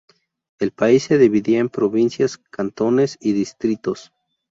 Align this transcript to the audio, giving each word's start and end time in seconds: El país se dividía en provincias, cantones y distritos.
El 0.57 0.71
país 0.71 1.03
se 1.03 1.19
dividía 1.19 1.59
en 1.59 1.69
provincias, 1.69 2.37
cantones 2.49 3.19
y 3.21 3.33
distritos. 3.33 4.11